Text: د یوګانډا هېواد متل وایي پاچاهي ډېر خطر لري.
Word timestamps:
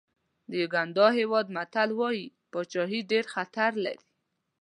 د 0.49 0.51
یوګانډا 0.61 1.07
هېواد 1.19 1.47
متل 1.55 1.89
وایي 1.99 2.25
پاچاهي 2.51 2.99
ډېر 3.11 3.25
خطر 3.33 3.71
لري. 3.85 4.05